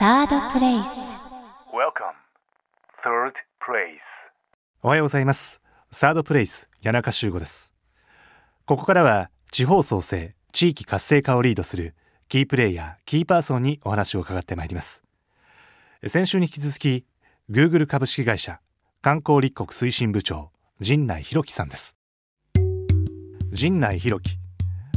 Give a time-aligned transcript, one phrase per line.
[0.00, 0.86] サードプレイス
[1.74, 2.16] Welcome,
[3.04, 4.00] third place.
[4.82, 5.60] おはようございます。
[5.90, 7.74] サードプレイス谷中修吾です。
[8.64, 11.94] ここからは地方創生地域活性化をリードする
[12.30, 15.02] キープレイヤーキーパーソンにお話を伺ってまいります。
[16.06, 17.04] 先週に引き続き
[17.50, 18.58] Google 株式会社
[19.02, 21.94] 観光立国推進部長陣内博樹さんです。
[23.52, 24.38] 陣内博樹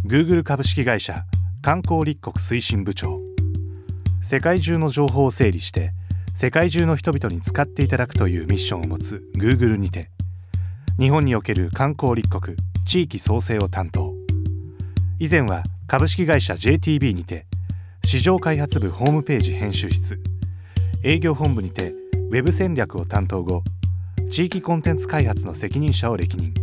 [0.06, 1.26] Google 株式会社
[1.62, 3.20] 観光立国推進部長
[4.24, 5.92] 世界中の情報を整理して
[6.34, 10.10] 世界中の人々に使っていただくというミッションを持つ Google にて
[10.98, 12.56] 日本における観光立国
[12.86, 14.14] 地域創生を担当。
[15.20, 17.46] 以前は株式会社 JTB にて
[18.06, 20.18] 市場開発部ホームページ編集室
[21.04, 23.62] 営業本部にてウェブ戦略を担当後
[24.32, 26.54] 地域コンテンツ開発の責任者を歴任。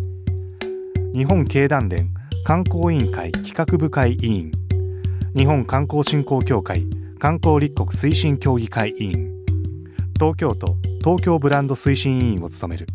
[1.15, 2.09] 日本経団連
[2.45, 4.51] 観光委員会企画部会委員
[5.37, 6.87] 日本観光振興協会
[7.21, 9.45] 観光立国推進協議会委員。
[10.19, 12.87] 東京都東京ブランド推進委員を務める。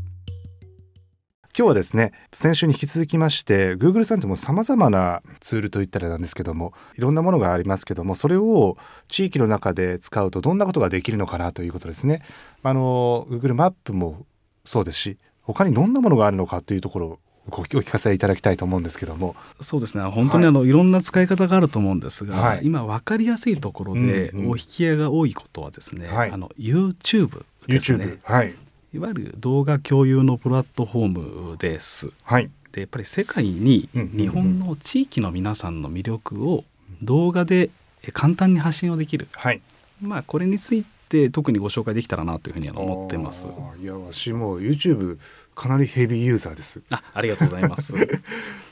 [1.56, 8.78] 今日はですね先週に引き続きまして Google さんってもさまざまなツールといったらなんですけどもいろんなものがありますけどもそれを
[9.10, 12.24] 地域の中で使うとどんなことができるのかなということですね。
[12.64, 14.26] あの Google マップも
[14.66, 19.36] そうですし他にどんなものがあるのかというところごお聞かせいただきたいと思うんですけども。
[19.62, 20.04] そうですね。
[20.06, 22.62] 本当にあの、い、ろんな使い方があると思うんですが、はい。
[22.64, 26.32] 今分かりやすいところでお引き合いが多いことはですね、はい。
[26.32, 28.18] あの YouTube ですね。
[28.24, 28.54] はい。
[28.94, 32.10] いわゆる動画共有のプラットフォームです。
[32.24, 32.50] はい。
[32.72, 36.64] でやっぱり世界に日本の地域の皆さんの魅力を
[37.02, 37.70] 動画で
[38.08, 39.62] え簡単に発信をできる、はい。
[40.02, 43.48] まあ、これについて特にご紹介できたらなというふうには思ってます。
[43.82, 45.18] いや私も YouTube
[45.56, 47.96] かなりヘビーユーザーですあありがとうございます。
[47.98, 48.00] い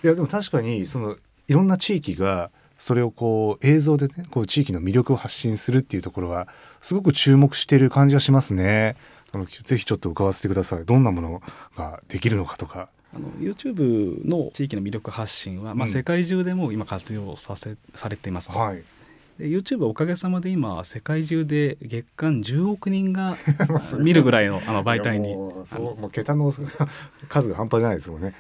[0.03, 1.17] やでも確かにその
[1.47, 6.47] いろんな地域がそれをこう映像でねこう地域の魅力を発信するっていうところは
[6.81, 8.95] すごく注目している感じがしますね。
[9.31, 10.85] あのぜひちょっと伺わせてください。
[10.85, 11.41] どんなもの
[11.75, 12.89] ができるのかとか。
[13.15, 18.83] あの YouTube の地域の魅力発信は、まあ、うん世界中でも今活用させされていますと、はい。
[19.37, 23.35] で YouTube はおかげさまで今世界中で月間10億人が
[23.99, 26.53] 見るぐらいのあの媒体にもうもう桁の
[27.29, 28.33] 数が半端じゃないですもんね。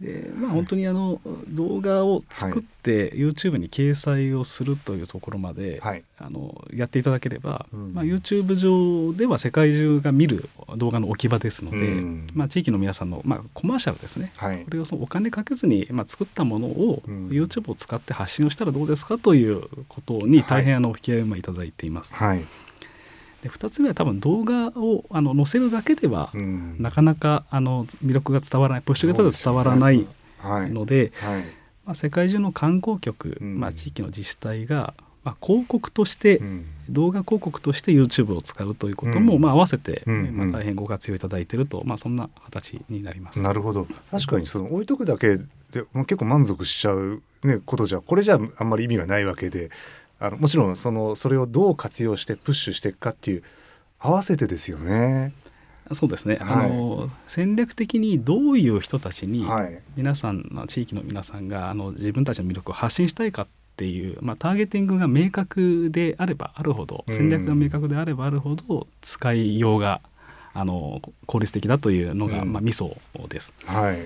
[0.00, 6.02] でまあ本当にあの動画を作って YouTube に掲載をするというところまで、はい。
[6.22, 14.70] あのやっていただければ、うんまあ、YouTube 上では世界中が見る動画の置き場ですので、うんまあ、地域の皆さんの、まあ、コマーシャルですねはいこ。
[14.70, 22.12] れをそのお金かけずに、まあ、作ったものをうん YouTube を使って発信をしたらどうですかということに大変あのお引き合いを今いただいています。
[22.12, 22.44] はい。
[23.42, 26.76] で2つ目は多分動画をあの載せるだけでは、うん。
[26.78, 30.06] なかなかあの魅力が伝わらないプッシュ型で伝わらない
[30.38, 30.70] はい。
[30.70, 31.42] ので、はい。
[31.84, 33.60] まあ、世界中の観光局、うん。
[33.60, 36.66] まあ、地域の自治体が、まあ、広告として、うん。
[36.88, 39.40] 動画広告として YouTube を使うということも、うん。
[39.40, 43.40] まあ、合わせて、まあ、大変ご活用いただいていると、まあ、そんな形になります。
[43.42, 43.86] なるほど。
[44.10, 45.38] 確かにその置いとくだけ
[45.70, 49.70] でもう結構満足しちゃう、ね、ことじゃこれじゃあんまり意味がないわけで
[50.20, 53.42] あのもちろんそのそれをどう活用してプッシュしていくかっていう
[53.98, 55.32] 合わせてですよね。
[55.92, 56.66] そうですね、はい。
[56.66, 67.14] あの戦略的にどういう人たちに、はい、皆さんの地域の皆さんがあの自分たちの魅力を発信したいかっていう、まあ、ターゲティングが明確であればあるほどうん。
[67.14, 70.00] 戦略が明確であればあるほど使いようが
[70.52, 72.52] あの効率的だというのが、うん。
[72.52, 72.96] まあ、ミソ
[73.28, 73.52] です。
[73.64, 73.98] はい、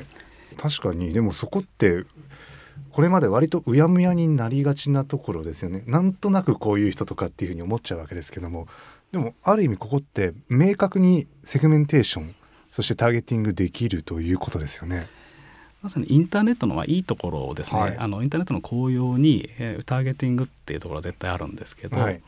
[0.56, 1.12] 確かに。
[1.12, 2.04] でもそこって
[2.92, 5.82] これまで割とうやむやになりがちなところですよね。
[5.86, 8.68] なんとなくこういう人とかっていうふうに思っちゃうわけですけども。
[9.12, 12.34] でもある意味ここって明確にセグメンテーション
[12.72, 15.06] そしてターゲティングできるということですよね。
[15.82, 17.96] まさにインターネットのはいいところですね、はい。
[17.96, 22.20] あのインターネットの効用に、えーターゲティングっていうところは絶対あるんですけど、はい。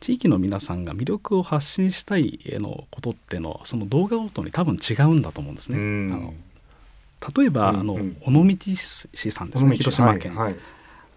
[0.00, 5.78] 地域の皆さんが魅力を発信したいえーのことっていうのはその動画ごとに多分違うんだと思うんですね。
[5.78, 6.12] うん。
[6.14, 6.34] あの
[7.36, 8.16] 例えば、うんあのうん。
[8.24, 10.56] 尾道市さんですね広島県、はいはい。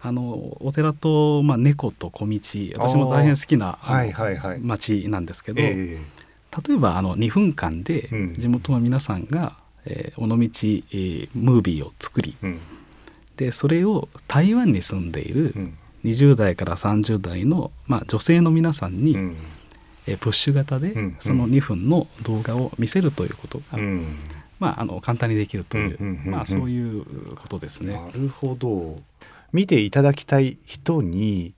[0.02, 2.38] あのお寺と、まあ、猫と小道
[2.78, 4.60] 私も大変好きなあのはいはいはい。
[4.60, 5.98] 町なんですけど、え
[6.68, 8.34] 例えばあの2分間でうん。
[8.34, 12.58] 地元の皆さんが、えー尾道、えームービーを作りえうん。
[13.36, 15.76] でそれを台湾に住んでいるうん。
[16.04, 19.36] 20代から30代の、まあ、女性の皆さんに、うん。
[20.06, 21.16] えープッシュ型でうん。
[21.20, 24.16] その2分の動画を見せるということが、うん
[24.60, 26.30] まあ、あの簡単にできるという,、うんうんうんうん。
[26.32, 27.04] まあ、そういう
[27.36, 27.94] ことですね。
[27.94, 29.00] なるほど。
[29.52, 31.54] 見ていただきたい人に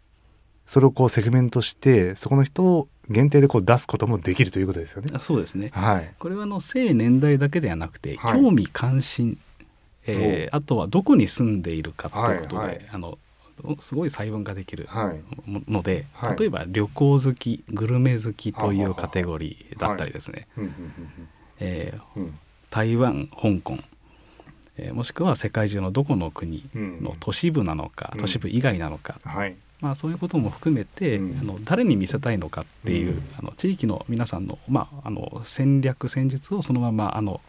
[0.65, 5.09] それをこうセグメントしてそこの人を限定でこう出すこともできるということですよね。
[5.13, 5.69] あそうですね。
[5.75, 6.15] はい。
[6.19, 8.41] これはあの性年代だけではなくて、はい。
[8.41, 9.37] 興味関心、
[10.07, 12.87] えーあとはどこに住んでいるかということで、はいはい。
[12.93, 13.19] あの
[13.81, 14.89] すごい細分化できる
[15.69, 16.39] ので、はい。
[16.39, 20.73] 例えば旅行好きグルメ好きというカテゴリーだったりですね、うんうん
[21.61, 22.23] えーうん。
[22.25, 22.39] うん
[22.73, 23.79] 台湾香港、
[24.79, 27.03] えーもしくは世界中のどこの国うん。
[27.03, 28.21] の都市部なのか、うん。
[28.21, 29.55] 都市部以外なのか、はい。
[29.83, 31.39] まあ、そういうことも含めて、うん。
[31.41, 33.23] あの誰に見せたいのかっていう、うん。
[33.39, 37.43] あの地域の皆さんの,、まあ、あの戦略戦術をそのままあの、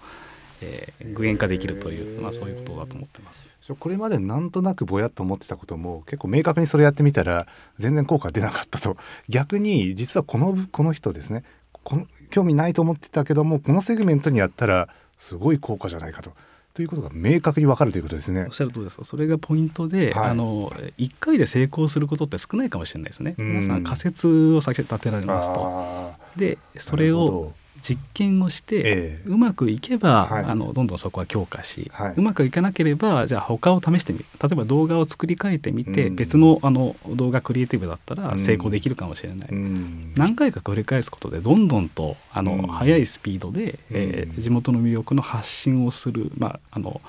[0.62, 3.50] えー具現化できるという、まあ、そういうことだと思ってます。
[3.80, 7.48] これまでなんとなくぼやっと思ってたことも結構明確にそれやってみたら
[7.78, 8.98] 全然効果出なかったと。
[9.30, 16.32] 逆に実はこのこの人ですねこの興味ないと思ってたけどもこのセグメントにやったらすごい効果じゃないかと
[16.74, 18.52] ということが明確に分かるということですねおっ。
[18.52, 23.36] しゃるとりですそれがポイントで、はいあの1回で成功することって少ないかもしれないですね。
[23.38, 26.16] うん皆さん仮説を先立てられますと。
[26.16, 29.22] あでそーれを実験をして、ええ。
[29.28, 30.44] うまくいけば、はい。
[30.46, 32.14] あのどんどんそこは強化し、はい。
[32.16, 34.26] うまくいかなければじゃあ他を試してみる。
[34.42, 36.16] 例えば動画を作り変えてみて、うん。
[36.16, 38.22] 別のあの動画クリエイティブだったうん。
[38.22, 40.14] ら成功できるかもしれない、どうん。
[40.16, 42.68] 何回か繰り返すことでどんどんとあの、うん。
[42.68, 47.02] 速いスピードで、えーうん地元の魅力の発信をする、まあ、あの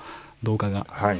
[0.43, 0.85] 動画が。
[0.89, 1.17] はい。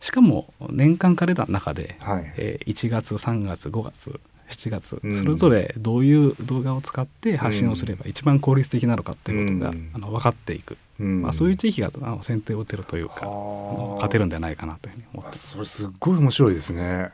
[0.00, 2.32] しかも年間カレンダーの中で、はい。
[2.36, 4.18] えー1月3月5月
[4.48, 5.14] 7月、うん。
[5.14, 9.90] それぞれどういう動画を使って発信をすれば一番効率的なのかっていうことが、うん。
[9.94, 11.22] あの分かっていく、うん。
[11.22, 13.26] まあ、そういう地域があの先手を打てるというか、
[13.96, 15.38] 勝てるんじゃないかなというふうに思って。
[15.38, 17.10] それすっごい面白いですね。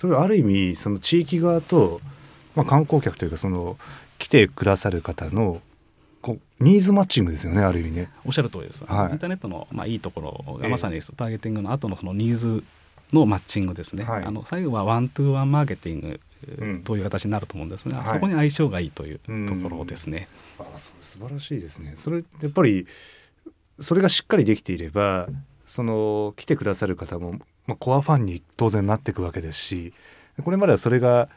[0.00, 2.00] それはある意味その地域側と、
[2.56, 3.76] まあ、観光客というかその
[4.18, 5.60] 来てくださる方の
[6.22, 8.10] こうニーズマッチングですよねある意味ね。
[8.24, 9.12] おっしゃる通りです、はい。
[9.12, 10.62] インターネットの、まあ、いいところええ。
[10.62, 12.64] がまさにターゲティングの後のそのニーズ
[13.12, 14.24] のマッチングですね、はい。
[14.24, 16.20] あの最後はワントゥーワンマーケティングうん
[16.84, 20.28] という形になると思うんですが、はいそこに相性がいいというところですね。
[20.58, 21.92] あそれ素晴らしいですね。
[21.96, 22.86] それやっぱり
[23.78, 25.28] それがしっかりできていれば
[25.64, 27.32] その来てくださる方も、
[27.66, 29.94] まあ、コアファンに当然なっていくわけですし
[30.42, 31.28] これまではそれが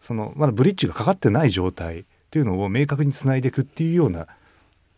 [0.00, 4.26] そのまだブリッジがかかってない状態っていうのを明確につないでいくっていうような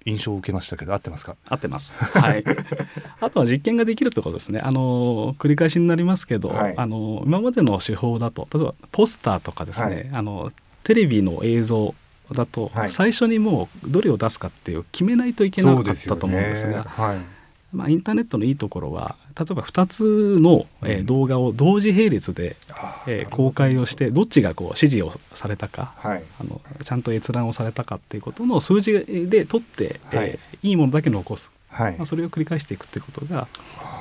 [0.06, 1.36] 印象を受けましたけど合ってますか？
[1.48, 1.98] 合ってます。
[1.98, 2.44] はい。
[3.20, 4.60] あとは実験ができるってことですね。
[4.60, 6.74] あの繰り返しになりますけど、はい。
[6.76, 10.10] あの今までの手法だと例えばポスターとかですね、はい。
[10.12, 10.52] あの
[10.82, 11.94] テレビの映像
[12.32, 12.88] だと、はい。
[12.88, 17.33] 最初にもうどれを出すかっていう決めないといけなかったと思うんですが、はい
[17.74, 21.06] まあインターネットのいいところは例えば2つの、えーうん。
[21.06, 25.92] 動画を同時並列で、あえー公開をしてどっちがこう指示をされたか。
[25.96, 26.22] はい。
[26.40, 30.72] あのちゃんと閲覧をされたかっていうことの数字で取って、はいえーい。
[30.72, 31.50] いものだけ残す。
[31.68, 31.96] はい。
[31.96, 33.48] まあ、それを繰り返していくってことが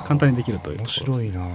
[0.06, 1.50] 簡単にできるというと面ころです白いな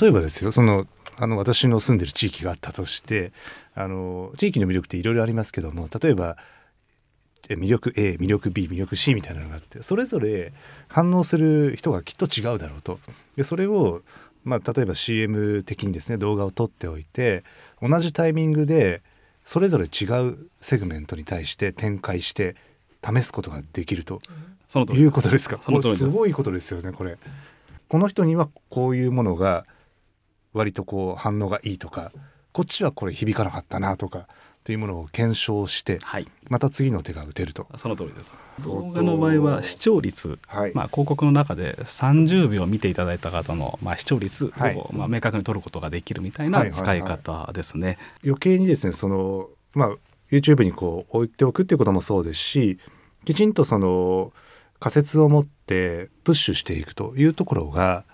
[0.00, 3.32] 例えばですよそのあの私の住んでる地域があったとして
[3.74, 6.36] あの地域の魅力っていろいろありますけども例えばえ
[7.48, 10.52] 魅力 A 魅力 B 魅力 C みたいなのがあってそれぞれ
[10.88, 12.98] 反応する人がきっと違うだろうと
[13.36, 14.02] でそれを、
[14.44, 17.44] まあ、例えば CM 的にですね動画を撮っておいて
[17.82, 19.02] 同じタイミングで
[19.44, 22.56] それぞれ違うセグメントに対して展開して
[23.06, 24.22] 試すことができると
[24.94, 25.58] いうことですか？
[25.96, 26.92] すごいことですよね。
[26.92, 27.18] これ。
[27.86, 29.66] この人にはこういうものが
[30.54, 32.10] 割とこう反応がいいとか、
[32.52, 34.26] こっちはこれ響かなかったなとか
[34.64, 37.66] というものを検証して、はいまた次の手が打てると。
[37.76, 40.72] その通りですと動画の場合は視聴率、はい。
[40.74, 47.98] まあ、広告の中で30秒見ていただいた方の、まあ、視聴率を、はいまあ、明確に取ることができるみたいなはいはいはい使い方ですね。
[48.24, 49.96] 余計にですね、そのまあ
[50.30, 52.78] YouTube にこう置いておくっていうこともそうですし、
[53.24, 54.32] きちんとその
[54.80, 58.04] 仮説を持ってプッシュしていくというところが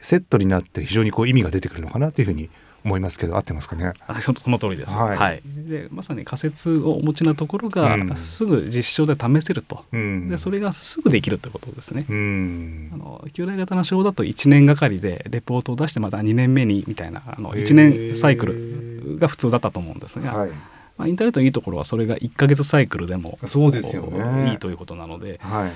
[0.00, 2.50] セットになって非常にこう意味が出てくるのかなというふうに
[2.84, 3.92] 思いますけど合ってますかね？
[4.06, 10.28] あその通りです、はいでまさに仮説をお持ちなところが、うんすぐ実証で試せると、うん。
[10.28, 12.04] でそれがすぐできるということですね。
[12.08, 12.96] うんあ。
[12.96, 20.50] の旧来型の手法だと1年がかりでレポートを出してまた2年目にみたいなあのへー1年サイクルが普通だったと思うんですが、はい。
[20.96, 25.72] まあ、インターネットのいいところはそれが1ヶ月サイクルでもそうですよねいいということなのではい。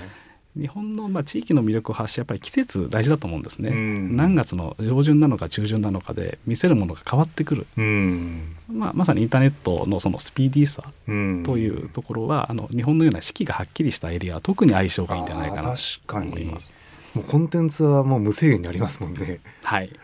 [0.59, 8.57] 日本のまあ地域の魅力を発信やっぱり季節大事だと思うんですね、うん何月の上旬なのか中旬なのかで見せるものが変わってくる、うん。
[8.69, 11.43] まあ、まさにインターネットのそのスピーディーさうん。
[11.45, 16.73] というところは、あの日本のような四季がはっきりしたエリアは特に相性がいいんじゃないかなと思います。
[17.15, 19.41] もうコンテンツはもう無制限にありますもんね。
[19.63, 19.97] はいな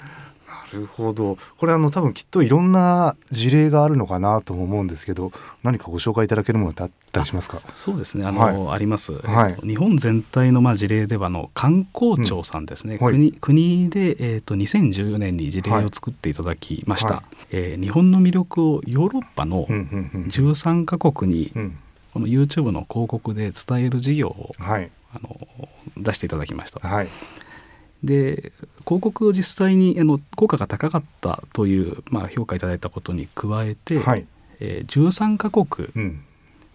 [0.73, 1.37] るほど。
[1.59, 7.61] これあの多分きっといろんな事例があるのかなとも思うんですけど、何かご紹介いただけるものってあったりしますか？
[7.75, 20.29] そうですねあの、あります、はいえ日本全体のまあ事例ではあの観光庁さんですね、うんはい国国で、えっと2014年に事例を作っていただきました、はいえー日本の魅力をヨーロッパのうんうんうん。
[20.29, 21.79] 13カ国にうん。
[22.13, 25.39] この YouTube の広告で伝える事業をはいあの
[25.97, 27.09] 出していただきましたはい。
[28.05, 34.27] で広告を実際にあの効果が高かったという、まあ、評価いただいたことに加えて、はい。
[34.61, 36.25] えー13カ国うん。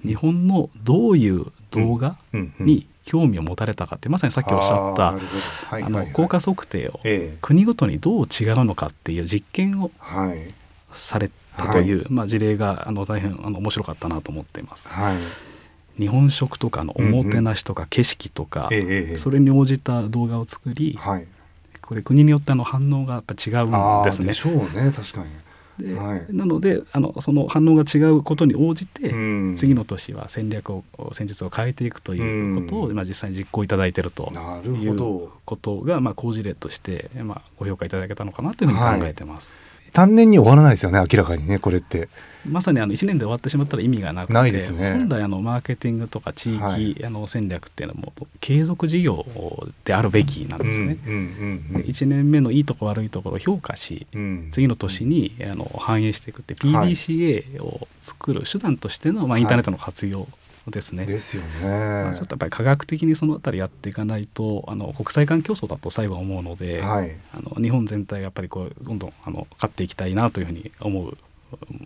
[0.05, 2.17] 日本のどういう動画
[2.59, 5.19] に興味を持たれたかってまさにさっきおっしゃった
[5.75, 7.37] あの効果測定をええ。
[7.41, 10.37] 国ごとにどう違うのかっていう実験をはい。
[10.91, 14.89] されたという、まあ、事例があの大変あの面白かったなと思っています。
[15.99, 18.69] はい日本食とかのおもてなしとか景色とか、
[19.17, 21.27] それに応じた動画を作り、はい。
[21.81, 24.25] これ国によってあの反応がやっぱ違うんあですね。
[24.25, 25.29] ーでしょうね確かに。
[25.85, 26.25] ではい。
[26.29, 29.55] なのであのその反応が違うことに応じて、うん。
[29.55, 39.55] 次の年は戦略を戦術を変えていくということを、うんまあ、実際に実行いただいているとなるいうほどことが、まあ、好事例として、まあ、ご評価いただけたのかなというふうに考えてます。
[39.91, 42.09] 単年に終わらないですよね明らかにねこれって。
[42.47, 44.93] まさにあの1年で終わってしまったら意味がなくてないですね。
[44.93, 47.05] 本来あのマーケティングとか地域、はい。
[47.05, 49.25] あの戦略っていうのはもう継続事業
[49.83, 50.97] であるべきなんですね。
[51.05, 54.47] うんうんうん1年目のいいところ悪いところを評価しうん。
[54.51, 60.27] 次の年にあの反映していくってはい PDCA を作る手段としての、まあ、インターネットの活用
[60.67, 61.05] ですね。
[61.05, 71.17] ですよまあねちょっとやっぱり科学的にそのあたりやっていかないとあの国際間競争だと最後は思うので、はいあの日本全体がやっぱりこうどんどんあの勝っていきたいなというふうに思う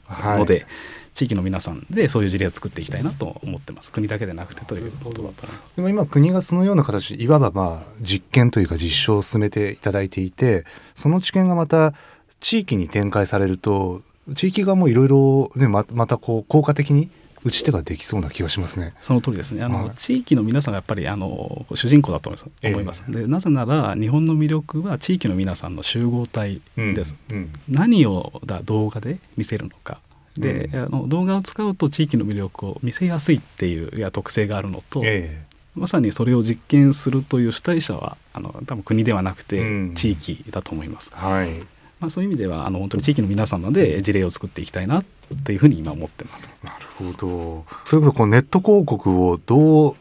[0.06, 0.66] はいので、
[1.14, 5.76] 地域の皆さんでそういう事例を作っていきたいなと思ってます国だけでなくてということだと思います。
[5.76, 10.66] でも今国がそのような形いわばまあ実験というか実証を進めていただいていて
[10.96, 11.94] その知見がまた
[12.40, 14.02] 地域に展開されると
[14.36, 15.52] 地域側もいろいろ
[15.92, 17.10] またこう効果的に
[17.46, 18.94] 打ち手ができそうな気がしますね。
[19.02, 19.64] その通りですね。
[19.64, 19.96] あの、はい。
[19.96, 22.72] 地域の皆さんがやっぱりあの主人公だと思います,、ええ。
[22.72, 23.04] 思います。
[23.10, 30.00] でなぜなら日本の魅力は地域の皆さんの集合体です、うん何をだ動画で見せるのか。
[30.38, 30.84] で、うん。
[30.84, 35.44] あの動画を使うと地域の魅力を見せやすいっていういや特性があるのと、え
[35.76, 39.94] まさにそれを実験するという主体者はあの多分国ではなくてうん。
[39.96, 41.73] 地域だと思います、えはい
[42.04, 45.04] まあ、そういう意味ではあの本当に地域の皆様で事例を作っていきたいなっ
[45.46, 46.54] ていうふうに今思ってます。
[46.62, 47.66] なるほど。
[47.86, 49.96] それこそこうネット広告をどう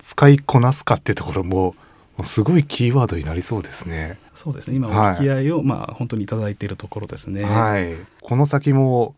[0.00, 1.76] 使いこなすかっていうところも
[2.24, 4.18] すごいキーワードになりそうですね。
[4.34, 4.76] そうですね。
[4.76, 5.12] 今はい。
[5.12, 9.14] お引き合いを、まあ本当にいただいているところですね、はい、この先も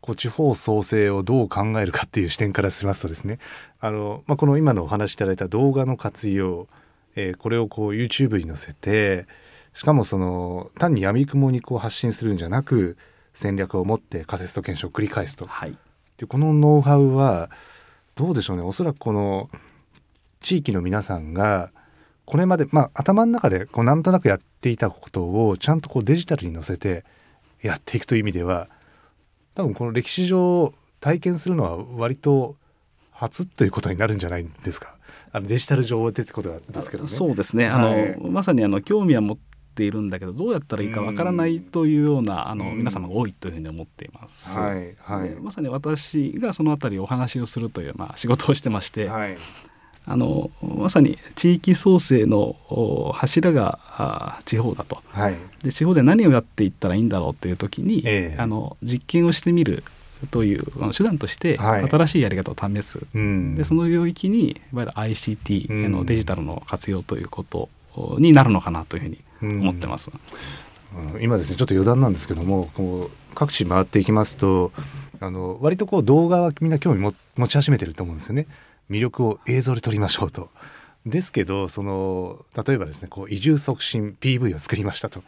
[0.00, 3.38] こう地方創生をどう考えるかっていう視点からしますとですね。
[3.78, 6.66] あの、まあ、この今のお話しいただいた動画の活用、
[7.14, 9.28] えーこれをこう YouTube に載せて
[9.76, 12.96] しかもその単に闇雲にこう発信するんじゃなく
[13.34, 15.46] 戦略を持って仮説と検証を繰り返すと。
[15.46, 15.76] はい。
[16.16, 17.50] でこのノウハウは
[18.14, 18.62] どうでしょうね。
[18.62, 19.50] おそらくこの
[20.40, 21.72] 地域の皆さんが
[22.24, 27.04] これまで、まあ、頭の中でこうなんとなくやっていたことをちゃんとこうデジタルに載せて
[27.60, 28.70] やっていくという意味では
[29.54, 32.56] 多分この歴史上体験するのは割と
[33.10, 34.96] 初ということになるんじゃないですか。
[35.32, 37.10] あのデジタル上でってことですけどね。
[37.10, 37.68] そうですね。
[37.68, 38.16] あの、はい。
[38.20, 39.38] まさにあの興味は持っ
[39.76, 42.78] ているんだけどどうやったらいいかわからないというようなあのうん。
[42.78, 44.58] 皆様が多いというふうに思っています。
[44.58, 45.28] はいはい。
[45.28, 49.36] でまさに私がそのあたりお話をするという、まあ、仕事をしてまして、はい。
[50.08, 55.02] あのまさに地域創生のお柱があ地方だと。
[55.08, 55.34] はい。
[55.62, 58.40] で地方で何をやっていったらいいんだろうという時に、ええ。
[58.40, 59.82] あの実験をしてみる
[60.30, 60.64] という
[60.96, 61.88] 手段としてはい。
[61.88, 63.54] 新しいやり方を試す、うん。
[63.56, 67.68] でその領域にいわゆる ICT、のデジタルの活用ということ
[68.18, 70.10] になるのかなというふうに思ってます。
[71.20, 74.72] 今ですねちょっと余談なんですけどもこう各地回っていきますと
[75.20, 78.46] あの割とこう動画はみんな興味持ち始めてると思うんですよね
[78.90, 80.50] 魅力を映像で撮りましょうと。
[81.04, 85.22] ですけどその例えばですねこう移住促進 PV を作りましたと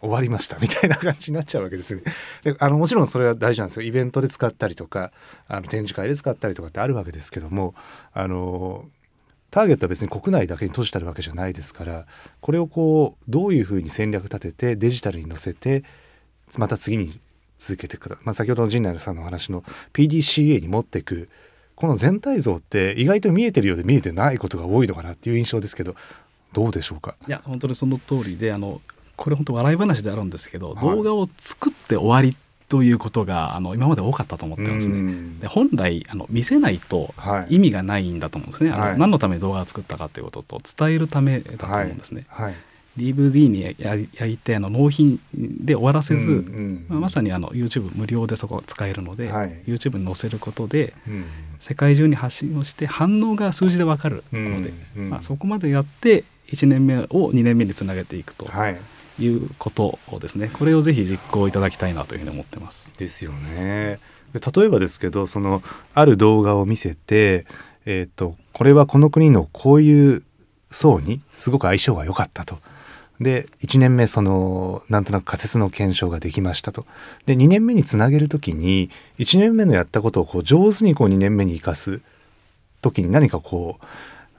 [0.00, 2.02] 終わりましたみたいな感じになっちゃうわけですね。
[2.42, 5.12] であのもちろんそれは大事なんですよイベントで使ったりとか
[5.48, 7.74] あの展示会で使ったりとかってあるわけですけども
[8.12, 8.84] あの
[9.52, 12.06] ターゲットは別に国内だけに閉じてあるわけじゃないですから
[12.40, 15.84] これをこうどういうふうに戦略立ててデジタルに載せて
[16.58, 17.20] また次に
[17.58, 21.28] 続けていくか、まあ、先ほどの陣内さんのお話の PDCA に持っていく。
[21.74, 25.96] この全体像って意外と見えてるようで見えてないことが多いのかなっていう印象ですけど
[26.52, 27.16] どうでしょうか？
[27.26, 28.80] いや本当にその通りであの
[29.16, 30.80] これ本当笑い話であるんですけど、はい。
[30.80, 32.36] 動画を作って終わり
[32.72, 34.98] ということがあの今まで多かったと思ってますうね。
[34.98, 35.38] ん。
[35.40, 37.56] で本来あの見せないとはい。
[37.56, 38.98] 意味がないんだと思うんですね、あのはい。
[38.98, 42.24] 何のために動画を作ったかということと伝えるためだと思うんですね。
[42.28, 42.54] はい。
[42.96, 49.62] DVD にや焼いてあの納品で終わらせず、うんうんまあ、まさにあの YouTube 無料でそこ使えるので、はい。
[49.66, 51.24] YouTube に載せることでうん。
[51.60, 55.10] 世界中に発信をして反応が数字で分かるので、うんうん。
[55.10, 58.46] まあ、そこまでやって1年目を2年目につなげていくと。
[58.46, 58.80] はい
[59.22, 62.90] いうことをですねこれをぜひ実行いただきたいなというふうに思ってます。
[62.98, 63.98] ですよね。
[64.32, 65.62] で例えばですけどその
[65.94, 67.46] ある動画を見せて、
[67.84, 70.22] えー、とこれはこの国のこういう
[70.70, 72.58] 層にすごく相性が良かったと。
[73.20, 76.86] で1年目そのなんとなく仮説の検証ができましたと
[77.24, 82.00] で2年目につなげる時に1年目のやったことをこう上手にこう2年目に生かす
[82.80, 83.84] 時に何かこう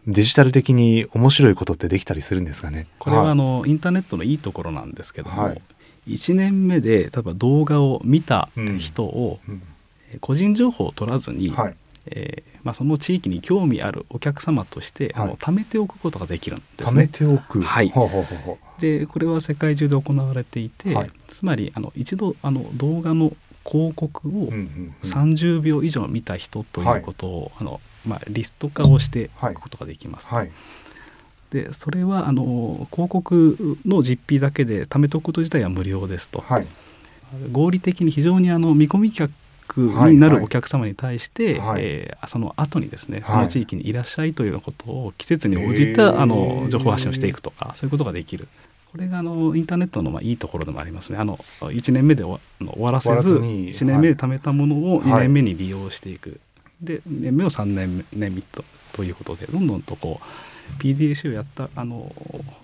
[0.07, 2.87] デジタル的に面白いことってできたりするんですかね？
[2.99, 5.61] これはあの、インターネットのいいところなんですけども、はい。
[6.07, 9.55] 1年目で例えば動画を見た人を、うん。
[9.55, 11.75] えー個人情報を取らずに、はい。
[12.05, 15.29] えーまあ、その地域に興味あるお客様として、あはい。
[15.31, 17.09] の貯めておくことができるんです貯めね。
[17.11, 17.61] ておく。
[17.63, 17.89] はい。
[17.89, 21.11] ほうほうほうほでこれは世界中で行われていて、はい。
[21.29, 23.31] つまりあの一度あの動画の
[23.65, 24.49] 広告をううんうん。
[24.51, 29.53] うん30秒以上見た人ということを、あのまあ、リスト化をしてい。
[29.53, 30.29] くことができます。
[30.29, 30.51] はい。
[31.51, 36.41] でそれはあの広告の実費だけで貯めておくこと自体は無料ですと。
[36.41, 36.67] はい。
[37.51, 39.31] 合理的に非常にあの見込み客
[39.95, 41.81] はいになるお客様に対して、はい。
[41.83, 43.21] えーその後にですねい。
[43.23, 46.19] その地域にいらっしゃいというようなことを季節に応じた、へー。
[46.19, 48.47] あの情報発信をしていくとかそういうことができる。
[48.91, 51.17] これがあのインターネットのまあいいところでもありますね。
[51.17, 52.39] あの1年目で終
[52.77, 56.39] わらせずずに1年目で貯めたものをはい2年目に利用していく、
[56.83, 58.63] で2年目を3年目と
[58.93, 60.25] ということでどんどんとこう
[60.79, 62.13] PDAC をやったあの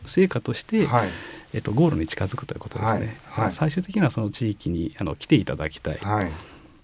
[0.06, 1.10] 成果として、はい。
[1.52, 3.46] えっと、ゴールに近づくということですね、はい。
[3.46, 3.52] はい。
[3.52, 6.32] 最終的にはその地域にあの来ていただきたい、はい。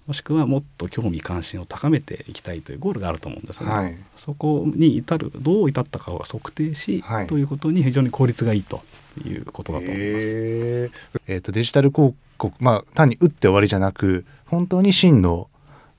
[0.08, 3.98] もしくはもっと興味関心を高めていきたいというゴールがあると思うんですね、はい。
[4.16, 7.28] そこに至るどう至ったかを測定し、はい。
[7.28, 8.82] ということに非常に効率がいいと
[9.24, 10.26] いうことだと思います。
[10.28, 10.92] へー。
[11.28, 15.50] えーとデジタル広告まあ単に打って終わりじゃなく本当に真の,、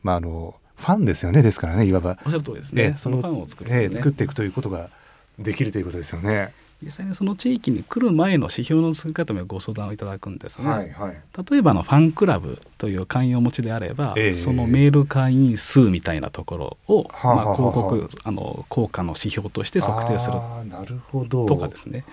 [0.02, 4.90] まあ、あのファンですよねですからねいわば、おっしゃる通りですね、えーそのファンを作るね、えー作っていくということが
[5.38, 6.52] できるということですよね。
[6.82, 11.16] 実際にその地域に来る前の指標の作り方もご相談をいただくんですね、はいはい。
[11.50, 14.34] 例えばあのファンクラブという会員をお持ちであれば、ええ。
[14.34, 21.46] そのメール会員数みたいなところを、はあはあまあ、広告はあの効果の指標として測定するあーなるほど。
[21.46, 22.04] とかですね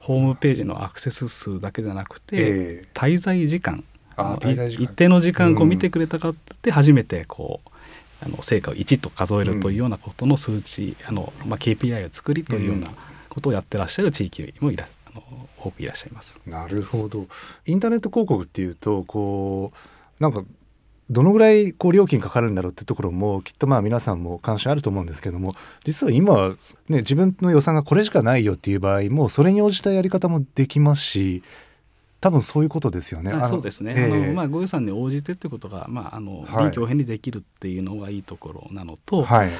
[0.00, 2.40] ホームページのアクセス数だけでなくて、え
[2.84, 2.88] え。
[2.94, 3.84] 滞在時間。
[4.16, 4.82] あー滞在時間。
[4.82, 7.67] い一定の時間こううん見てくれたかって初めてこう
[8.20, 12.88] あの成果を1と数えるというようなことの数値、あのまあ、KPI を作りというような
[13.28, 15.22] ことをやってらっしゃる地域もいらあの
[15.58, 16.40] 多くいらっしゃいます。
[16.46, 17.26] なるほど。
[17.66, 19.72] インターネット広告っていうとこ
[20.20, 20.44] うなんか
[21.10, 25.54] どのぐらいこう料金かかるんだろうってところもきっとまあ皆さんも関心あると思うんですけども
[25.84, 26.50] 実は今は、
[26.88, 31.42] ね、自分の予算がこれしかないよっていう場合もそれに応じたやり方もできますし
[32.20, 33.32] 多分そういうことですよね。
[33.44, 34.04] そうですね、ええ。
[34.04, 36.64] あのまあ、ご予算に応じてってことが、まあ、あのはい。
[36.64, 39.50] 臨機応変にできるっていうのがいいところなのと、はい。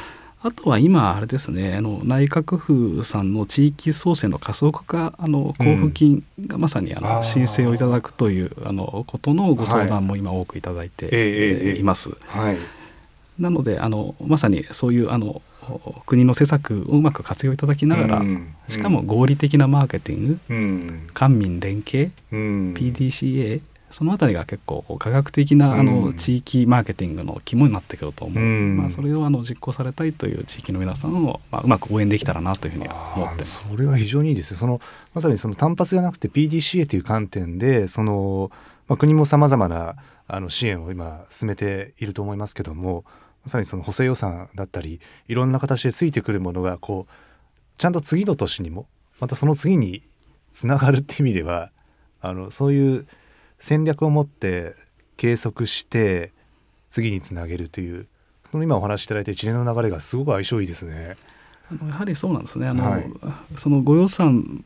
[0.41, 12.11] あとは今あれですねあの内閣府さんの地域創生の加速化あの交付金がまさにあの、申請をいただくというあのことのご相談も今多くいただいて、います。
[12.27, 12.59] はい。
[13.39, 15.43] なのであのまさにそういうあの
[16.07, 21.09] 国の施策をうまく活用いただきながら、うんしかも合理的なマーケティングうん。
[21.15, 22.75] 官民連携うん。
[22.75, 25.87] PDCA そのあたりが結構科学的なあうん。
[25.87, 28.77] の地域マーケティングの肝になってくると思う、うん。
[28.77, 34.81] まあ、それをあの実行されたいという地域の皆さんを、まあ、うまく応援できたらなというふうには思ってそれは非常にいいですねその
[35.15, 38.51] まさにその単発じゃなくて PDCA という観点でその、
[38.87, 43.05] まあ、国もさまざまなあの支援を今進めていると思いますけども
[43.45, 47.13] まさにその補正予算だったりいろんな形でついてくるものがこう
[47.79, 48.87] ちゃんと次の年にも
[49.21, 50.03] またその次に
[50.53, 51.71] つながるっていう意味では
[52.21, 53.07] あのそういう
[53.59, 54.75] 戦略を持って
[55.17, 56.33] 計測して
[56.91, 58.07] 次につなげるという
[58.51, 61.17] その今お話しいただいた一連の流れがすごく相性いいですね。
[61.71, 62.67] あのやはりそうなんですね。
[62.67, 63.11] あの、はい。
[63.57, 64.65] そのご予算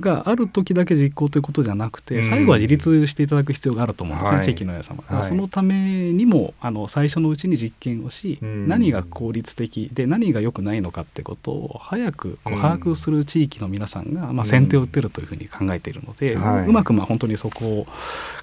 [0.00, 2.24] がある時だけ実行ということじゃなくて、うん。
[2.24, 4.46] 最後は自立していただく必要があると思うんですね、はい。
[4.46, 5.24] 地域の皆様、はい。
[5.24, 8.68] そのためにもあの最初のうちに実験をし、うん。
[8.68, 12.62] 何が効率的で何が良くないのかってことを早くこううん。
[12.62, 16.68] 把握する地域の皆さんが、まあ、先手を打ってるというふうに考えているので、はい。
[16.68, 17.86] うまくまあ本当にそこを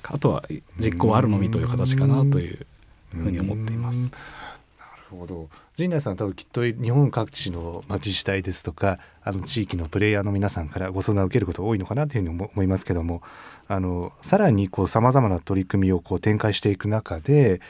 [0.03, 0.43] あとは
[0.79, 2.65] 実行あるのみという形かなという
[3.13, 4.11] ふうに思っています。
[5.11, 5.49] るほど。
[5.75, 13.21] 陣内さんは多分きっと日本各地の自治体ですとかあの地域のプレイヤーの皆さんからご相談を受けること多いのかなというふうに思いますけども
[13.67, 17.61] あのさらにさまざまな取り組みをこう展開していく中で、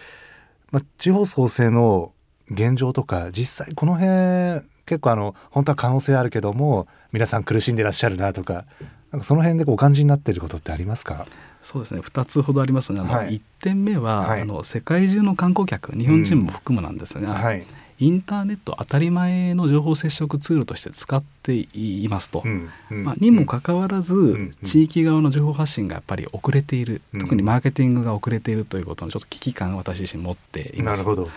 [0.71, 2.13] まあ、地方創生の
[2.49, 8.65] 現状とか実際この辺結構あの本当は可能性あるけども皆さん苦しんでらっしゃるなとか
[9.11, 11.25] なんかその辺でこうお感じになっていることってありますか？
[11.61, 12.01] そうですね。
[12.01, 13.35] 2つほどありますねあの、はい。
[13.35, 14.41] 1点目は、はい。
[14.41, 17.65] あの世界中の観光客日本人も含むなんですが、はい、
[17.99, 22.41] インターネット当たり前の情報接触ツールとして使っていますと。
[22.43, 27.19] うんうんまあ、にもかかわらず、ん地域側の情報発信がやっぱり遅れている、うん。
[27.19, 31.05] 特にマーケティングが遅れているということのちょっと危機感を私自身持っています。
[31.05, 31.29] なるほど。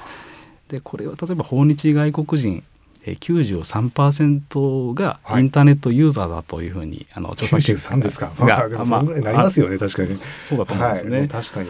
[0.68, 2.73] でこれは例えば訪日外国人、えー
[3.12, 5.42] 93%がはい。
[5.42, 8.32] インターネットユーザーだというふうに、あの調査結果93ですか。
[8.38, 10.12] まあでもそんぐらいになりますよね確かに。
[10.12, 11.18] あそうだと思うんですね。
[11.18, 11.68] はい、確かに。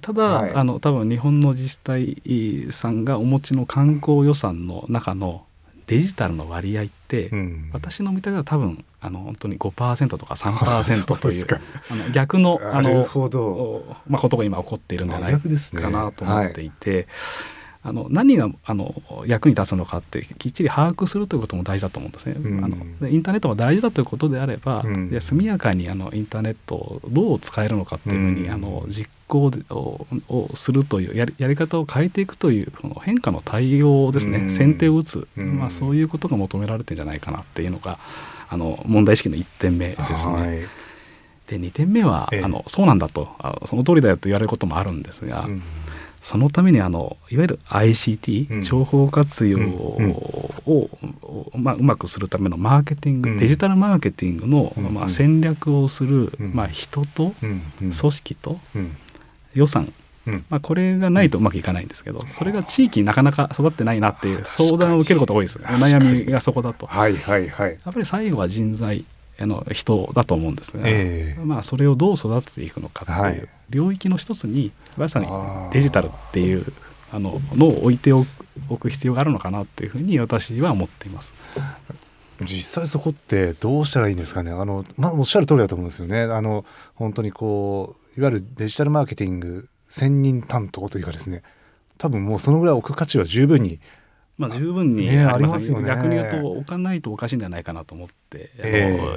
[0.00, 0.54] ただ、はい。
[0.54, 5.44] あの多分日本の自治体さんがお持ちの観光予算の中の
[5.86, 7.70] デジタルの割合って、うん。
[7.72, 11.46] 私の見た目は多分あの本当に5%とか3%という
[11.90, 13.00] あの逆のあの
[14.06, 17.08] まあ、ことが今起こっているんじゃないかなと思っていて、
[17.84, 18.94] あの何があの
[19.26, 22.36] 役に立つのかってきっちり把握するということも大事だと思うんですね。
[22.38, 22.64] うん。
[22.64, 25.10] あのでインターネットが大事だということであれば、うん。
[25.10, 28.52] で速やかにあのインターネットをどう使えるのかっていうふうに、うん。
[28.52, 34.50] あの実行ををするというやりやり方を変えていくというこの変化の対応ですね、うん。
[34.50, 35.58] 先手を打つ、うん。
[35.58, 37.98] まあ、そういうことが求められてんじゃないかなっていうのが
[38.48, 40.34] あの問題意識の1点目ですね。
[40.34, 40.58] はい。
[41.48, 42.44] で2点目は、ええ。
[42.44, 43.28] あのそうなんだと。
[43.40, 45.62] あその通りだよと言われることもあるんですが、うん
[46.22, 48.62] そのためにあのいわゆる ICT、うん。
[48.62, 50.88] 情報活用うんを、
[51.54, 53.36] まあ、うまくするためのマーケティング、うん。
[53.38, 56.52] デジタルマーケティングの、うんまあ、戦略をする、うん。
[56.54, 57.32] まあ、人と
[57.80, 58.96] 組織とうん。
[59.54, 59.92] 予算、
[60.28, 60.44] うん。
[60.48, 65.58] まあ、これがないとうまくいかないんですけどそれが地域になかなか育ってないなっていう相談を受けることが多いです。
[65.58, 66.86] お悩みがそこだと。
[66.86, 67.70] はいはいはい。
[67.70, 69.04] やっぱり最後は人材。
[69.04, 71.40] あの人だと思うんですが、ええ。
[71.44, 73.34] まあ、それをどう育てていくのかってはい。
[73.34, 75.26] いう領域の一つにまさに
[75.72, 76.64] デジタルっていう
[77.10, 78.24] あののを置いてお
[78.76, 81.34] く必要があるのかなっていうふうに私は思っています。
[82.40, 84.50] 実際そこってどうしたらいいんですかね？
[84.50, 86.22] あの、まあ、おっしゃる通りだと思うんですよね。
[86.22, 86.64] あの
[86.94, 91.42] 本当にこういわゆるデジタルマーケティング専任担当というかですね。
[91.98, 93.78] 多分もうそのぐらい置く価値は十分に
[94.42, 95.86] まあ、十分にねあります,、よね。
[95.86, 98.50] 逆に言うと置かないとおかしいんじゃないかなと思って、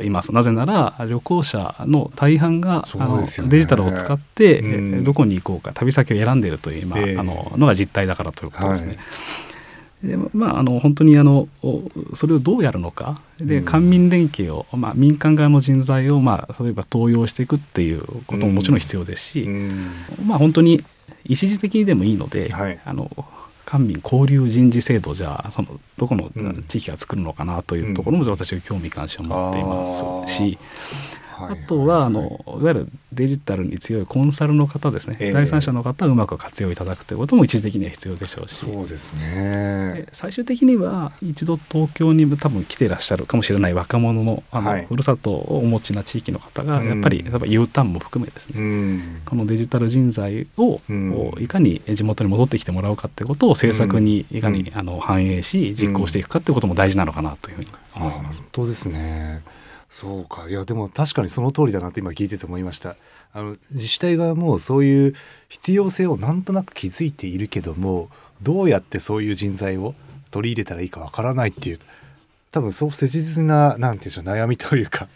[0.03, 0.31] います。
[0.31, 4.99] なぜなら旅行者の大半が、あのデジタルを使って、うん。
[4.99, 7.17] えどこに行こうか旅先を選んでいるという今、ええ。
[7.17, 8.87] あののが実態だからということですね。
[8.87, 8.97] はい。
[10.03, 13.21] でまあ、あの本当にあのおそれをどうやるのか。
[13.37, 13.65] でうん。
[13.65, 19.91] 官民連携を、まあ、民間側の人材を、まあ、例えば登用していくっていうことももちろん必要ですし、うん。
[20.27, 20.83] まあ、本当に
[21.23, 22.79] 一時的にでもいいので、はい。
[22.85, 23.09] あの
[23.65, 30.57] 官民交流人事制度じゃあそのどこのうん地域が作るのかなというところも私は興味関心を持っていますし、
[31.13, 35.31] はあとはあのいわゆるデジタルに強いコンサルの方ですね、ええ。
[35.31, 38.55] 第三者の方をうまく活用いただくということも一時的には必要でしょうし。
[38.55, 44.85] そうですでね最終的には一度東京に多分来ていらっしゃるかもしれない若者のあの、はい。
[44.85, 49.21] ふるさとをお持ちな地域の方がやっぱり、うん例えば U ターンも含めですね、うん。
[49.25, 51.33] このデジタル人材を、うん。
[51.39, 54.77] いかに地元に戻ってきてもらうかってことを政策にいかに、うん。
[54.77, 58.41] あの反映し実行していくかってことも大事なのかなというふうに思います。
[58.41, 59.41] 本当ですね
[59.95, 60.49] そうか。
[60.49, 62.97] いやでも確かにその通りだなって今聞いてて思いました。
[63.31, 65.15] あの自治体側もそういう
[65.47, 68.09] 必要性をなんとなく気づいているけども
[68.41, 69.95] どうやってそういう人材を
[70.31, 71.79] 取り入れたらいいかわからないっていう
[72.51, 75.07] 多分そう切実な何て言うんでしょう悩みというか。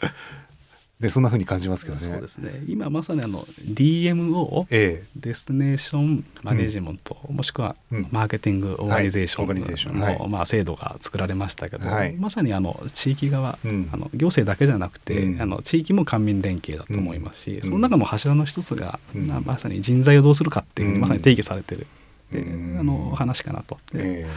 [0.99, 2.01] でそんな風に感じますけどね。
[2.01, 2.61] そうですね。
[2.67, 8.07] 今まさにあの DMO え destination management、もしくはうん。
[8.11, 10.27] marketing organizatiョンの、はい。
[10.27, 12.13] まあ、制度が作られましたけど、はい。
[12.17, 13.89] まさにあの地域側、うん。
[13.93, 15.41] あの行政だけじゃなくて、うん。
[15.41, 17.61] あの地域も官民連携だと思いますし、うん。
[17.61, 19.27] その中の柱の一つが、うん。
[19.45, 21.01] まさに人材をどうするかっていうふうにうん。
[21.03, 21.87] まさに定義されてる、
[22.33, 22.77] でうん。
[22.77, 23.77] あの話かなと。
[23.93, 24.27] でえ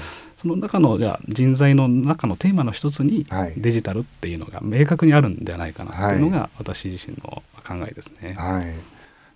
[0.42, 8.16] その中のじゃあ人材の中のテーマの一つにはいデジタルっていうのが明確にあるんじゃないかなっていうのが私自身の考えですね。
[8.22, 8.74] えはい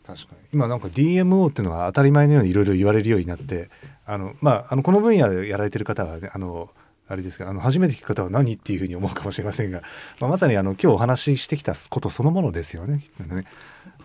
[0.05, 3.71] 確かに今なんか DMO っていうのは当たり前のようにいろいろ言われるようになって
[4.05, 6.71] あのまああのこの分野でやられてる方はねあの
[7.09, 9.83] あれですけどあの初めて聞く方は何っていうふうに思うかもしれませんが、
[10.21, 13.05] まあ、まさにあの今日お話ししてきたことそのものですよね。
[13.29, 13.45] ね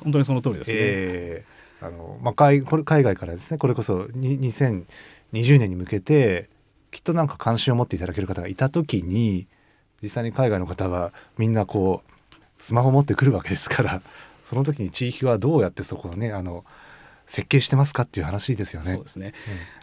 [0.03, 0.77] 本当にその通りですね。
[0.79, 4.85] えーあのまあ、海これ海外からですねこれこそに2020
[5.57, 6.47] 年に向けて
[6.91, 9.47] きっとなんか関心を持っていただける方がいた時に
[10.03, 14.01] 実際に海外の方はみんなこうスマホ持ってくるわけですから
[14.45, 16.65] その時に地域はどうやってそこをねあの
[17.25, 18.91] 設計してますかっていう話ですよね。
[18.91, 19.33] そうですね。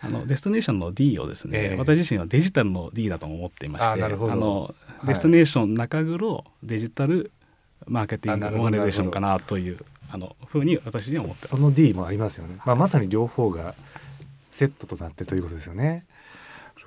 [0.03, 7.33] あの destination の D をですね、ええ私自身はデジタルの D だと思っていまして、あのい destination 中黒 digital
[7.87, 9.79] marketing あなるほど organization かなという
[10.11, 11.57] あのふうに私には思ってます。
[11.57, 12.57] その D もありますよね。
[12.67, 13.75] まあ、まさに両方が
[14.53, 16.05] セットとなってということですよね。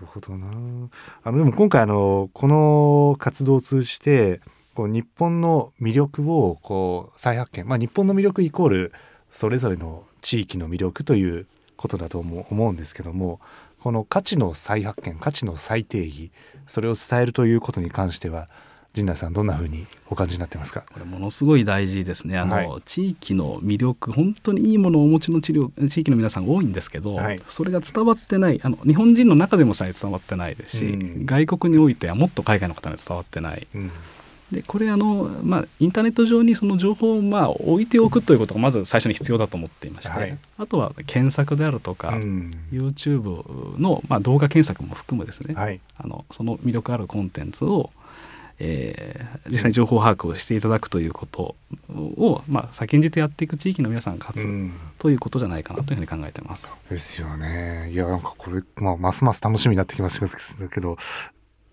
[0.02, 0.48] なるほどな。
[1.24, 4.42] あのでも今回あのこの活動を通じて
[4.76, 7.68] こう日本の魅力をこう再発見。
[7.68, 8.94] まあ日本の魅力イコール
[9.30, 13.40] それぞれの地域の魅力ということだと思う思うんですけども、
[13.80, 16.32] この価値の再発見、価値の再定義、
[16.68, 18.50] それを伝えるということに関しては
[18.94, 20.84] 陣内さんどんな風にお感じになってますか？
[20.92, 22.38] これものすごい大事ですね。
[22.38, 22.82] あの、はい。
[22.86, 27.40] 地域の魅力本当にいいものをお持ちの治療地域の皆さんが多いんですけど、はい。
[27.48, 31.26] それが伝わってないあの日本人の中でもさえ伝わってないですし、うん。
[31.26, 33.66] 外国においてはもっと海外の方には伝わってない。
[33.74, 33.92] うん。
[34.52, 40.38] でこれあの、まあ、インターネット上にその情報をまあ置いておくということがまず最初に必要だと思っていまして、はい。
[40.58, 42.52] あとは検索であるとか、うん。
[42.70, 45.80] YouTube の、まあ、動画検索も含むですね、はい。
[45.98, 47.92] あのその魅力あるコンテンツを、
[48.63, 51.56] えー実際に情報把握をしていただくということ
[51.95, 54.74] を、まあ、先んじてやっていく地域の皆さんが勝つ、うん。
[55.00, 56.69] ということじゃないかなというふうに考えてます。
[56.89, 57.89] ですよね。
[57.91, 60.97] いやなんかこれ、まあ、ますます楽しみになってきましたけど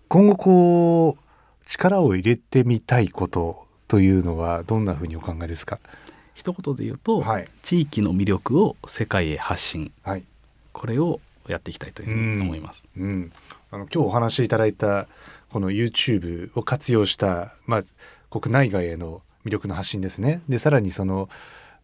[0.07, 5.79] 今後こう力を入れてみたいことというのはどんな風にお考えですか？
[6.33, 7.47] 一言で言うと、はい。
[7.61, 9.91] 地域の魅力を世界へ発信。
[10.01, 10.23] はい。
[10.73, 12.83] これをやっていきたいというふうに思います。
[12.97, 13.31] うん、
[13.71, 15.07] あの今日お話しいただいた
[15.51, 17.83] この YouTube を活用した、まあ、
[18.39, 21.29] 国内外への魅力の発信ですねでさらにその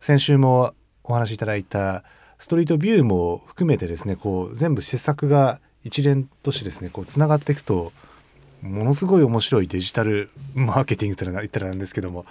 [0.01, 0.73] 先週も
[1.03, 2.03] お話しいただいた
[2.37, 7.91] ストリートビューも含めてですねこう全部施策が一連としてですねこうつながっていくと
[8.61, 12.25] ものすごい面白いデジタルマーケティングというのは言ったらなんですけども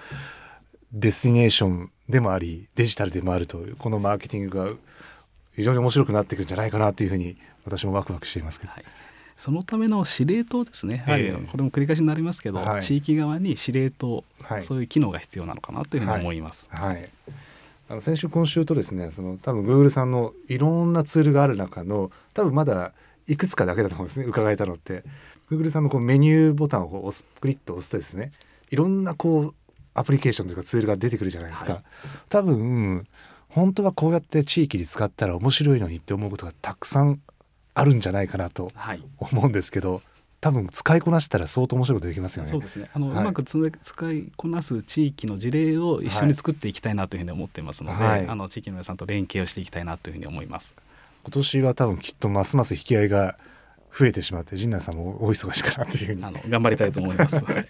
[0.92, 4.72] デスティネーションでもありデジタルでもあるというこのマーケティングが
[5.56, 8.72] 非常に面白くなっていくんじゃないかなというふうに私もワクワクしていますけど。
[8.72, 9.03] はい
[9.36, 12.82] そのための司令塔ですね、やはりええこれも繰り返しになりますけど、はい。
[12.82, 14.62] 地域側に司令塔、はい。
[14.62, 16.68] そういう機能が必要なのかなというふうに思います。
[16.70, 17.08] はい、
[17.88, 22.92] あの先週今週とですねその多分 Google さんのいろんなツールがある中の多分まだ
[23.26, 25.02] いくつかだけだと思うんですね伺えたのって。
[25.50, 28.32] Google さんのこうメニューボタンをこう押すクリッと押すとですね
[28.70, 29.54] いろんなこう
[29.92, 31.82] アプリケーションというかツールが出てくるじゃないですか、はい。
[32.28, 33.06] 多分
[33.48, 37.20] 本当はこうやって地域で使ったら面白いのにって思うことがたくさん
[37.74, 40.02] あるんじゃないかなとはい思うんですけど
[40.40, 42.50] 多分使いこなしたら相当面白いことできますよね。
[42.50, 50.74] そうですねあの、はいうまく使いこなす地域の事例を一緒に作っていきたいなというふうに思っていますので、はいあの地域の皆さんと連携をしていきたいなというふうに思います。
[51.22, 53.38] 今年は多分きっとますます引き合いが
[53.98, 57.42] 増えてしまって陣内さんもお忙しいかなというふうにあの頑張りたいと思います。
[57.46, 57.66] はい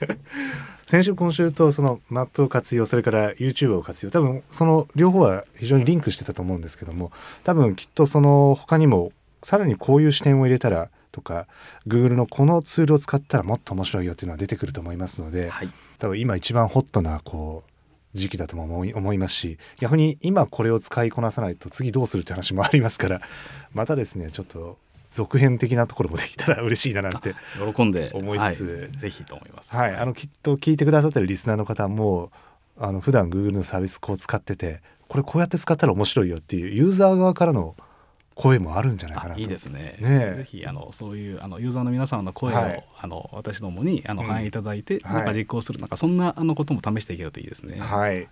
[0.87, 7.11] 先週今週とそのマップを活用それから YouTube を活用多分その両方は非常にリンクしてたと思うんですけども
[7.43, 9.11] 多分きっとその他にも
[9.45, 11.47] さらにこういう視点を入れたらとか
[11.87, 15.71] Google のこのツールを使ったらもっと面白いよっていうのは出てくると思いますので、はい。
[15.99, 23.21] 多分今一番ホットなこう時期だとも思い思いますし逆に今これを使いこなさないと次どうするって話もありますから
[23.75, 24.79] またですねちょっと
[25.11, 27.35] 続編的なところもできたら嬉しいななんて
[27.75, 28.65] 喜んで思いつつ。
[28.65, 29.75] はいぜひと思います。
[29.75, 32.33] はい、あのきっと聞いてくださってるリスナーの方も
[32.77, 37.77] あの普段 Google のサービスこう使っててこれこうやって使ったら面白いよっていうユーザー側からの
[38.35, 39.37] 声もあるんじゃないかなと。
[39.37, 39.97] あいいですね。
[40.01, 40.35] ねえ。
[40.39, 42.85] ぜひあのそういうあのユーザーの皆さんの声を、はい。
[43.01, 44.29] あの私どもにあのうん。
[44.29, 45.15] 反映いただいて、はい。
[45.15, 47.79] なんか実行するなんかそんなあのことも試していけるといいですね。
[47.81, 48.29] はい。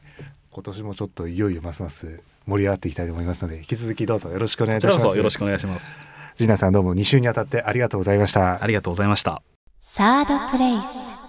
[0.50, 5.06] 今年もちょっといよいよますます盛り上がっていきたいと思いますので引き続きどうぞよろしくお願いいたします。
[5.06, 6.06] そよろしくお願いします。
[6.36, 8.62] ジーナさんどうも2週にあたってありがとうございました。
[8.62, 9.42] ありがとうございました。
[9.80, 11.21] サードプレイス